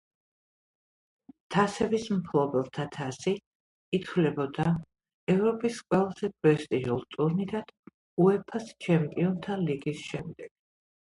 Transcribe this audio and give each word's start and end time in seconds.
თასების 1.55 2.07
მფლობელთა 2.19 2.85
თასი 2.97 3.35
ითვლებოდა 3.99 4.67
ევროპის 5.35 5.81
ყველაზე 5.85 6.33
პრესტიჟულ 6.47 7.07
ტურნირად 7.17 7.73
უეფა-ს 8.27 8.77
ჩემპიონთა 8.87 9.63
ლიგის 9.69 10.05
შემდეგ. 10.13 10.55